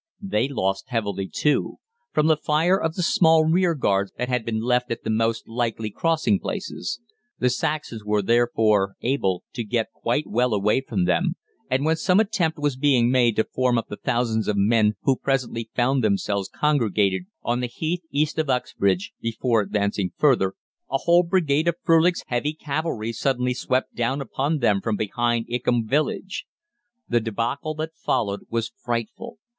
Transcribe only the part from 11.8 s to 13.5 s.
when some attempt was being made to